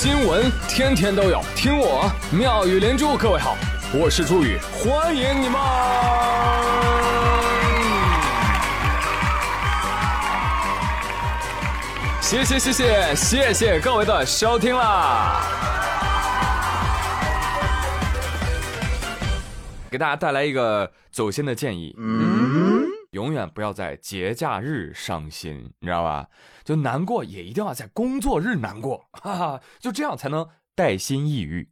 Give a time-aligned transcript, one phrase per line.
[0.00, 3.16] 新闻天天都有，听我妙语连珠。
[3.16, 3.56] 各位好，
[3.92, 5.60] 我是朱宇，欢迎你们！
[12.20, 15.42] 谢谢谢谢谢谢各位的收听啦！
[19.90, 21.96] 给大家带来一个走心的建议。
[23.12, 26.28] 永远不要在节假日伤心，你知道吧？
[26.62, 31.70] 就难过也一定要在工作日难过， 哈哈，就这样才能带薪抑郁。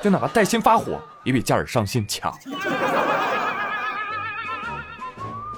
[0.00, 2.32] 就哪怕带薪发火，也比假日伤心强。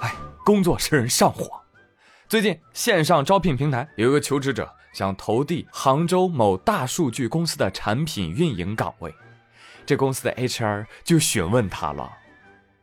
[0.00, 0.14] 哎，
[0.46, 1.60] 工作使人上火。
[2.26, 9.14] 最近线上招聘平台有一个求职者想投递杭州某大数据公司的产品运营岗位。
[9.90, 12.12] 这公司的 HR 就询问他了：“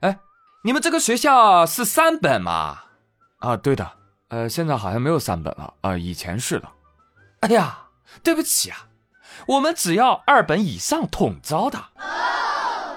[0.03, 0.19] 哎，
[0.65, 2.79] 你们这个学校是三本吗
[3.39, 3.93] ？”“啊，对的。
[4.27, 5.73] 呃，现在好像没有三本了。
[5.79, 6.67] 啊，以前是的。
[7.39, 7.87] ”“哎呀，
[8.21, 8.89] 对不起啊，
[9.47, 11.81] 我们只要二本以上统招的。”“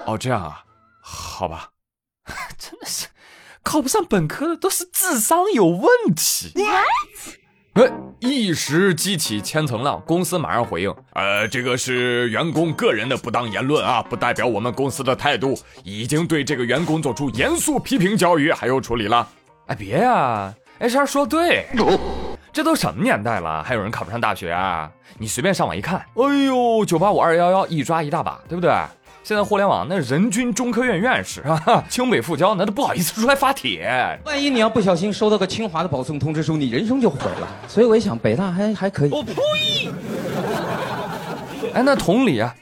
[0.05, 0.65] 哦，这样啊，
[0.99, 1.69] 好吧。
[2.59, 3.07] ”“真的是，
[3.63, 6.51] 考不上本科的都是智商有问题。”
[7.73, 19.25] 哎，一时激起千层浪，公司马上回应：呃，这个是员工个人的不当言论啊，不代表我们公司的态度，已经对这个员工做出严肃批评教育，还有处理了。
[19.67, 21.65] 哎，别呀，HR 说对，
[22.51, 24.91] 这都什么年代了，还有人考不上大学啊？
[25.17, 28.69] 你随便上网一看，哎呦，九八五二幺幺一抓一大把，对不对？
[29.23, 34.19] 现在互联网那人均中科院院士啊， 清北复交那都不好意思出来发帖。
[34.25, 37.47] 万一你要不小心收到个清华的保送通知书，你人生就毁了。
[37.67, 39.11] 所以我一想，北大还还可以。
[39.11, 39.35] 我呸！
[41.73, 42.53] 哎，那同理啊，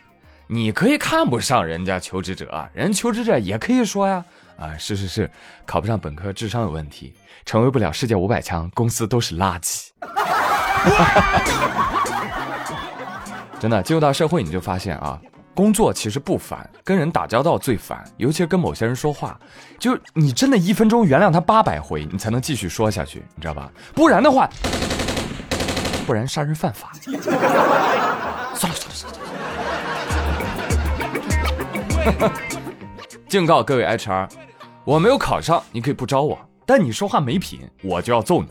[0.48, 4.24] 你可以看不上人家求职者，人求职者也可以说呀，
[4.60, 5.32] 啊，是是是，
[5.66, 7.14] 考不上本科，智商有问题，
[7.46, 9.88] 成为不了世界五百强，公司都是垃圾。
[13.60, 15.20] 真的，进入到社会你就发现啊。
[15.60, 19.38] 工作其实不烦，跟人打交道最烦，尤其是跟某些人说话，
[19.78, 23.70] 就你真的一分钟原谅他八百回，你才能继续说下去，你知道吧？
[23.94, 24.50] 不然的话，
[26.08, 26.94] 不然杀人犯法。
[28.56, 29.12] 算了算了算
[32.22, 32.32] 了。
[33.28, 34.30] 敬告各位 HR，
[34.86, 38.48] 我没有考上，你可以不招我，但你说话没品，我就要揍你。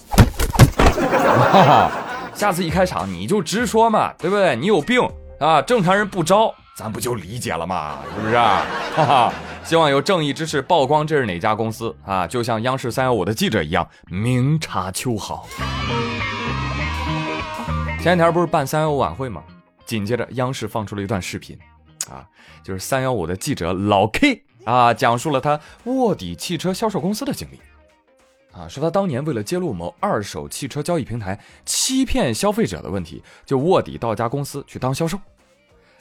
[2.36, 4.54] 下次一开场你就直说嘛，对不对？
[4.56, 5.00] 你有病
[5.40, 5.62] 啊！
[5.62, 6.54] 正常人不招。
[6.78, 7.98] 咱不就理解了吗？
[8.14, 8.36] 是不是？
[8.38, 9.32] 哈哈，
[9.64, 12.24] 希望有正义之士曝光这是哪家公司啊？
[12.24, 15.44] 就像央视三幺五的记者一样，明察秋毫。
[17.96, 19.42] 前两天不是办三幺五晚会吗？
[19.86, 21.58] 紧接着央视放出了一段视频，
[22.08, 22.24] 啊，
[22.62, 27.58] 就是三幺五的记者老 K 啊，讲述了他卧底汽车销售公司的经历，
[28.56, 35.18] 啊，说他当年为了揭露某二手汽车交易平台欺骗消费者的问题，就卧底到家公司去当销售。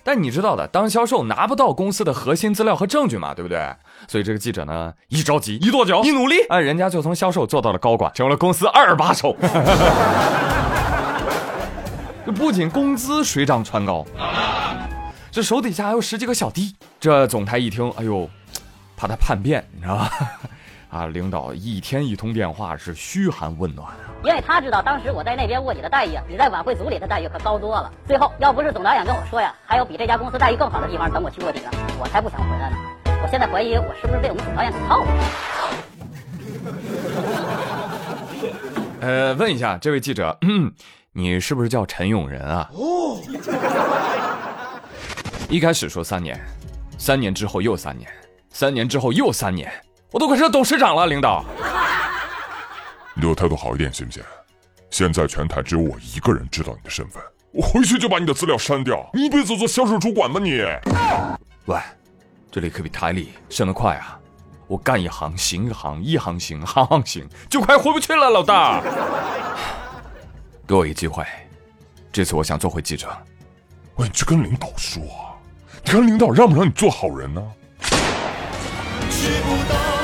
[0.07, 3.75] 但你知道的，当销售拿不到公司的核心资料和证据嘛，对不对？
[4.07, 9.35] 所以这个记者呢，一着急，一跺脚，一努力，哎，人家就从销售做到了高管，成了公司二把手。
[12.25, 14.05] 这不仅工资水涨船高，
[15.29, 16.77] 这手底下还有十几个小弟。
[17.01, 18.29] 这总裁一听，哎呦，
[18.95, 20.09] 怕他叛变，你知道吧？
[20.89, 27.91] 啊，领导一天一通电话是嘘寒问暖啊，因为他知道当时我在那边卧底的待遇啊，比在晚会组里的待遇可高多了。
[28.07, 32.77] 最后要不是总导演跟我说呀，还有比这家公司待遇更好的地方等我去卧底呢，我才不想回来呢。
[33.21, 35.07] 我现在怀疑我是不是被我们总导演给套了。
[39.01, 40.71] 呃，问一下这位记者，嗯
[41.11, 42.69] 你是不是叫陈永仁啊？
[42.73, 43.17] 哦。
[45.49, 46.39] 一开始说三年，
[46.97, 48.09] 三年之后又三年，
[48.49, 49.71] 三年之后又三年。
[50.11, 51.43] 我都快成董事长了，领导。
[53.13, 54.23] 你对我态度好一点行不行？
[54.89, 60.61] 现在全台只有我一个人知道你的身份，我回去就把你的资料删掉，你一辈子做销售主管吧你。
[61.65, 61.77] 喂，
[62.49, 64.17] 这里可比台里升得快啊！
[64.67, 68.81] 我干一行行一行，一行行行行行，就快回不去了，老大。
[70.65, 71.25] 给我一个机会，
[72.11, 73.09] 这次我想做回记者。
[73.95, 75.01] 喂，你去跟领导说，
[75.83, 77.41] 你看领导让不让你做好人呢？
[77.81, 77.97] 哈
[79.69, 79.96] 哈，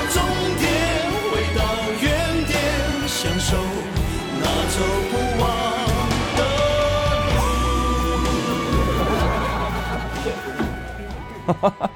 [11.46, 11.90] 哈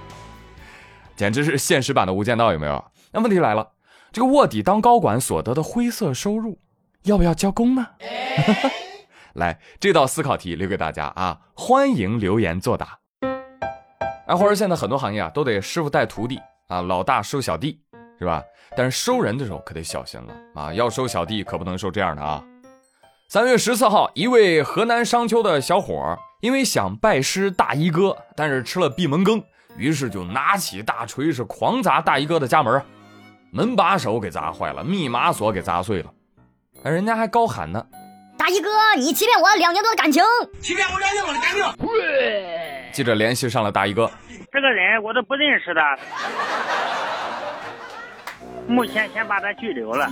[1.16, 2.84] 简直是现实版的《无间道》，有没有？
[3.12, 3.72] 那问题来了，
[4.12, 6.60] 这个卧底当高管所得的灰色收入，
[7.04, 7.88] 要不要交公呢？
[9.34, 11.40] 来，这道思考题留给大家啊！
[11.54, 13.00] 欢迎留言作答。
[14.28, 17.80] 哎，或者现在很多行业啊，都得师傅带徒弟啊，老大收小弟
[18.20, 18.44] 是吧？
[18.76, 20.74] 但是收人的时候可得小心了啊！
[20.74, 22.44] 要收小弟可不能收这样的啊。
[23.30, 29.44] 三月十四号，一位河南商丘的小伙儿，因为想拜师大衣哥，但是吃了闭门羹，
[29.76, 32.82] 于是就拿起大锤是狂砸大衣哥的家门，
[33.52, 36.10] 门把手给砸坏了，密码锁给砸碎了，
[36.84, 37.86] 哎人家还高喊呢。
[38.38, 40.24] 大衣哥，你欺骗我两年多的感情，
[40.62, 41.62] 欺骗我两年多的感情。
[42.94, 44.10] 记者联系上了大衣哥，
[44.50, 45.82] 这个人我都不认识的，
[48.70, 50.10] 目前先把他拘留了。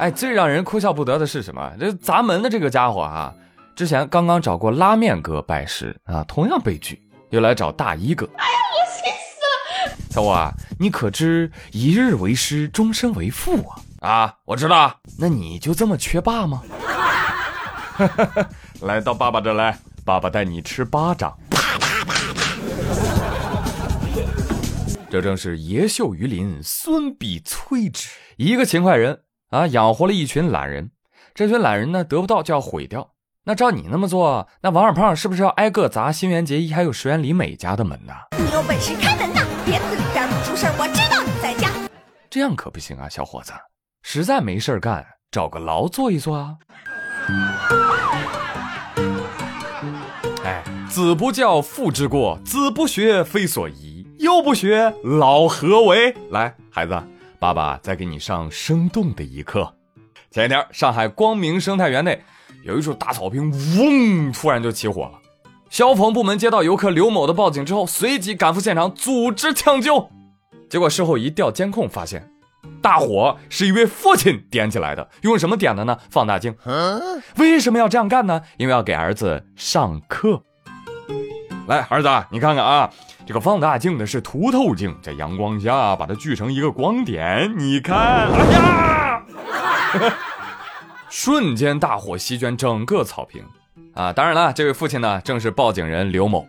[0.00, 1.72] 哎，最让人哭笑不得的是什么？
[1.78, 3.32] 这砸门的这个家伙啊，
[3.78, 8.28] 之前刚刚找过拉面哥拜师啊，同样被拒，又来找大衣哥。
[8.36, 9.38] 哎呀，我气死
[9.86, 10.10] 了！
[10.10, 13.78] 小五啊，你可知一日为师，终身为父啊？
[14.00, 16.60] 啊，我知道，那你就这么缺爸吗？
[18.82, 21.38] 来到爸爸这来，爸爸带你吃巴掌。
[25.08, 28.08] 这正是爷秀于林，孙必摧之。
[28.38, 29.20] 一个勤快人
[29.50, 30.90] 啊，养活了一群懒人。
[31.32, 33.12] 这群懒人呢，得不到就要毁掉。
[33.48, 38.12] 那照你那么做，那王二胖是不是要挨个砸新垣结衣还有石原里美家的门呢？
[38.38, 39.40] 你有本事开门呐！
[39.64, 41.70] 别自己家不出事我知道你在家。
[42.28, 43.54] 这样可不行啊，小伙子。
[44.02, 46.56] 实在没事干，找个牢坐一坐啊！
[50.44, 54.06] 哎，子不教，父之过；子不学，非所宜。
[54.18, 56.14] 幼不学，老何为？
[56.28, 57.02] 来，孩子，
[57.38, 59.74] 爸爸再给你上生动的一课。
[60.30, 62.22] 前一天，上海光明生态园内
[62.68, 65.12] 有一处大草坪，嗡，突然就起火了。
[65.70, 70.10] 消防部门接到游客刘某的报警之后，随即赶赴现场组织抢救。
[70.68, 72.30] 结果事后一调监控，发现。
[72.82, 75.96] 大火是一位父亲点起来的，用什么点的呢？
[76.10, 76.54] 放大镜。
[77.36, 78.42] 为什么要这样干呢？
[78.58, 80.42] 因为要给儿子上课。
[81.66, 82.90] 来，儿子，你看看啊，
[83.26, 87.50] 这个放大镜的是凸透镜，在阳光下把它聚成一个光点。
[87.56, 89.22] 你看，哎呀，
[91.10, 93.42] 瞬间大火席卷整个草坪
[93.94, 94.12] 啊！
[94.12, 96.46] 当然了，这位父亲呢，正是报警人刘某。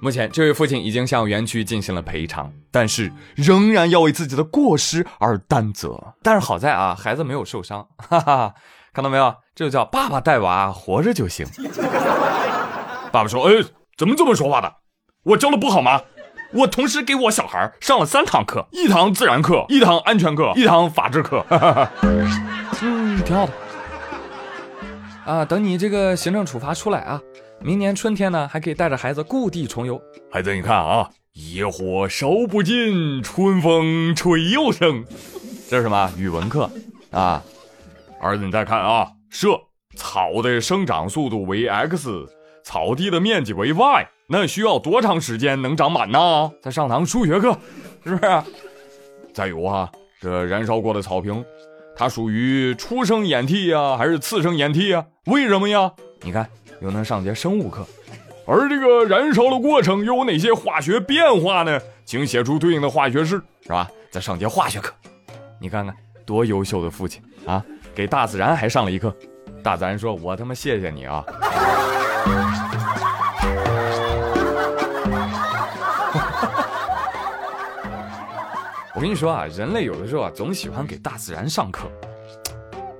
[0.00, 6.14] 目前，这位父亲已经向园区进行了赔偿，但是仍然要为自己的过失而担责。
[6.22, 8.54] 但是好在啊，孩子没有受伤，哈哈，
[8.92, 9.34] 看到没有？
[9.54, 11.46] 这就叫爸爸带娃活着就行。
[13.12, 13.64] 爸爸说：“哎，
[13.96, 14.72] 怎么这么说话的？
[15.24, 16.00] 我教的不好吗？
[16.52, 21.44] 我同时给我小孩上了三堂课，一堂自然课，一堂安全课，一堂法制课。
[21.48, 21.90] 哈哈
[22.82, 23.52] 嗯，挺好的。
[25.24, 27.20] 啊，等你这个行政处罚出来啊。”
[27.64, 30.00] 明年春天呢，还可以带着孩子故地重游。
[30.30, 35.04] 孩子，你看啊，野火烧不尽，春风吹又生。
[35.70, 36.68] 这是什么语文课
[37.12, 37.40] 啊？
[38.20, 39.50] 儿子，你再看啊，设
[39.96, 42.26] 草的生长速度为 x，
[42.64, 46.50] 草地的面积为 y，那需要多长时间能长满呢？
[46.60, 47.56] 再上堂数学课，
[48.02, 48.42] 是不是？
[49.32, 49.88] 再有啊，
[50.20, 51.44] 这燃烧过的草坪，
[52.02, 55.06] 它属于初生演替呀，还是次生演替呀？
[55.26, 55.92] 为什么呀？
[56.22, 56.48] 你看。
[56.80, 57.86] 又能上节生物课，
[58.44, 61.78] 而这个燃烧的过程又有哪些化学变化呢？
[62.04, 63.88] 请写出对应的化学式，是吧？
[64.10, 64.92] 再上节化学课，
[65.60, 65.94] 你看看
[66.26, 67.64] 多优秀的父亲啊！
[67.94, 69.14] 给大自然还上了一课，
[69.62, 71.24] 大自然说：“我他妈谢谢你啊！”
[79.02, 81.90] 我跟你说啊，人类有的时候啊，总喜欢给大自然上课，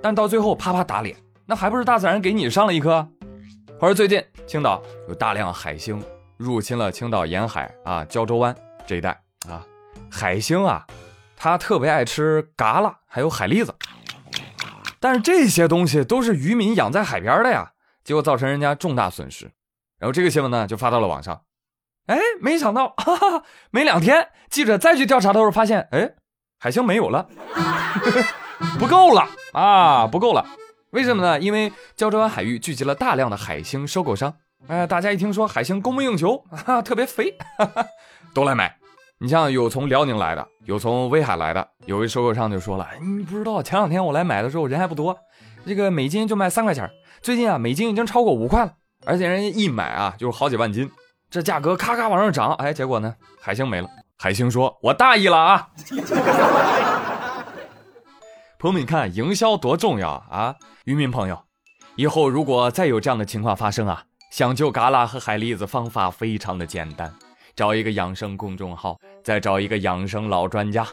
[0.02, 1.16] 但到最后啪啪打脸，
[1.46, 3.08] 那还不是大自然给你上了一课？
[3.78, 6.02] 话说最近，青岛有大量海星
[6.36, 8.52] 入侵了青岛沿海啊胶州湾
[8.84, 9.10] 这一带
[9.48, 9.64] 啊。
[10.10, 10.84] 海星啊，
[11.36, 13.72] 它特别爱吃蛤蜊，还有海蛎子。
[14.98, 17.70] 但是这些东西都是渔民养在海边的呀，
[18.02, 19.48] 结果造成人家重大损失。
[20.00, 21.42] 然后这个新闻呢就发到了网上。
[22.06, 26.14] 哎，没想到，哈哈，没两天，记者再去调查的时候发现，哎，
[26.58, 27.28] 海星没有了，
[28.78, 30.44] 不够了啊，不够了。
[30.90, 31.40] 为什么呢？
[31.40, 34.34] 因为胶州湾海域聚集了大量的海星收购商，
[34.66, 37.86] 哎，大家一听说海星供不应求，哈，特别肥，哈哈，
[38.34, 38.76] 都来买。
[39.18, 45.16] 你像有从辽宁来的，有从威海来的，有位收购商就说了，你不知道，前两天我来买的时候人还不多，
[45.64, 46.90] 这个每斤就卖三块钱，
[47.22, 48.72] 最近啊，每斤已经超过五块了，
[49.06, 50.90] 而且人家一买啊就是好几万斤，
[51.32, 53.88] 这价格咔咔往上涨，哎，结果呢，海星没了。
[54.18, 55.68] 海星说：“我大意了啊。”
[58.60, 60.56] 朋友们，你看营销多重要啊！
[60.84, 61.44] 渔民朋友，
[61.96, 67.14] 以后如果再有这样的情况发生啊，想救嘎啦和海蛎子方法非常的简单，
[67.56, 70.86] 找一个养生公众号，再找一个养生老专家。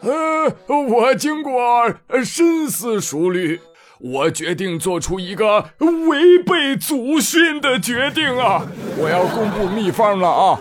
[0.00, 3.60] 呃，我经过深思熟虑，
[4.00, 8.66] 我决定做出一个违背祖训的决定啊！
[8.98, 10.60] 我要公布秘方了啊！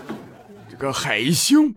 [0.69, 1.75] 这个海星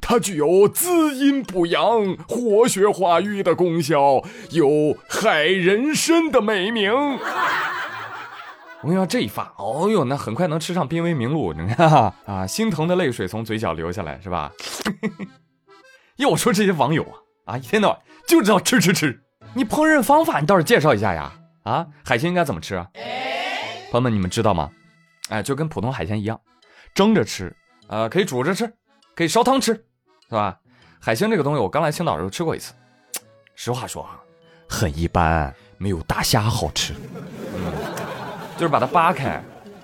[0.00, 6.92] 它具有滋阴补阳、活血化瘀的功效，有海人参的美名。
[8.80, 14.52] 我跟你说，这一发，哦呦，那很快能吃上濒危名录，你看啊，心疼的泪水从嘴角流下来，是吧？
[16.16, 17.02] 要我说，这些网友
[17.44, 19.22] 啊，啊，一天到晚就知道吃吃吃。
[19.54, 21.32] 你烹饪方法，你倒是介绍一下呀？
[21.64, 22.76] 啊，海鲜应该怎么吃？
[23.90, 24.70] 朋友们，你们知道吗？
[25.30, 26.40] 哎，就跟普通海鲜一样，
[26.94, 27.54] 蒸着吃，
[27.88, 28.72] 呃，可以煮着吃，
[29.14, 29.74] 可以烧汤吃，
[30.28, 30.58] 是吧？
[31.00, 32.72] 海星这个东西，我刚来青岛的时候吃过一次，
[33.54, 34.20] 实话说啊，
[34.68, 36.94] 很一般，没有大虾好吃。
[37.54, 37.72] 嗯，
[38.56, 39.42] 就是把它扒开，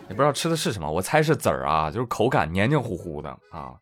[0.09, 3.75] 也不知道吃的是什么，我猜是籽儿啊，就是口感黏黏糊糊的啊。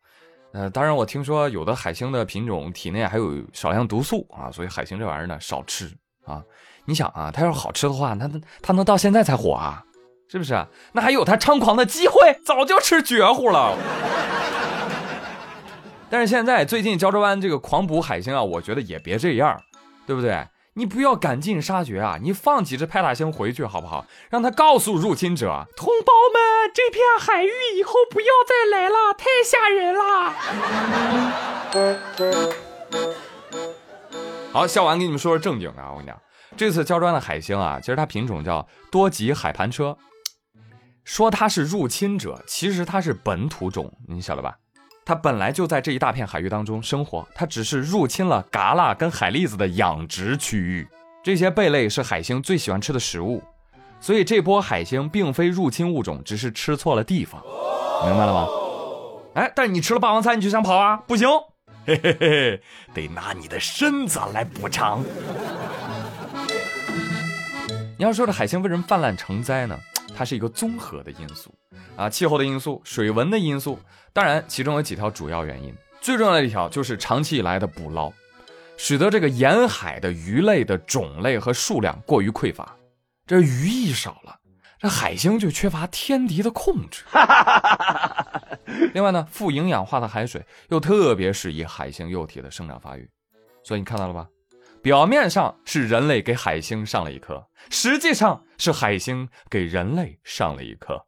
[0.53, 5.91] 呃，当然我听说有的海星的品种体内还有少量毒素啊，所以海星这玩意儿呢少吃
[6.27, 6.43] 啊。
[6.85, 8.31] 你想啊，它要是好吃的话，它
[8.61, 9.83] 它能到现在才火啊？
[10.29, 10.67] 是不是？
[10.93, 13.77] 那还有它猖狂的机会，早就吃绝户了。
[16.11, 19.63] 但是现在最近胶州湾这个狂捕海星啊，我觉得也别这样，
[20.07, 20.47] 对不对？
[20.75, 22.19] 你不要赶尽杀绝啊！
[22.23, 24.07] 你放几只派大星回去好不好？
[24.31, 26.43] 让他告诉入侵者，同胞们，
[26.75, 30.33] 这片海域以后不要再来了，太吓人了。
[34.53, 35.91] 好，笑完给你们说说正经的啊！
[35.91, 36.19] 我跟你讲，
[36.57, 39.97] 这次胶湾的海星啊，其实它品种叫多吉海盘车。
[41.05, 44.57] 说它是入侵者，其实它是本土种，你晓得吧？
[45.05, 50.89] 它本来就在这一大片海域当中生活，它只是入侵了蛤蜊跟海蛎子的养殖区域。
[51.25, 53.43] 这些贝类是海星最喜欢吃的食物，
[54.03, 57.41] 所以这波海星并非入侵物种，只是吃错了地方，
[58.05, 58.49] 明白了吗？
[59.35, 60.97] 哎，但你吃了霸王餐，你就想跑啊？
[61.07, 61.29] 不行，
[61.87, 65.05] 嘿嘿嘿，得拿你的身子来补偿。
[67.97, 69.79] 你要说这海星为什么泛滥成灾呢？
[70.17, 71.55] 它是一个综合的因素
[71.97, 73.79] 啊，气候的因素、水文的因素，
[74.13, 75.73] 当然其中有几条主要原因。
[76.01, 78.13] 最重要的一条就是长期以来的捕捞，
[78.77, 82.77] 使得这个沿海的鱼类的种类和数量过于匮乏。
[83.33, 84.39] 这鱼一少了，
[84.79, 87.03] 这海星就缺乏天敌的控制。
[88.93, 93.09] 另外呢，富营养化的海水又特别适宜海星幼体的生长发育，
[93.65, 94.27] 所以你看到了吧？
[94.83, 101.03] 表面上是人类给海星上了一课，实际上是海星给人类上了一课。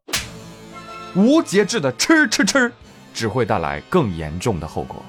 [1.15, 2.73] 无节制的吃吃吃，
[3.13, 5.05] 只会带来更严重的后果。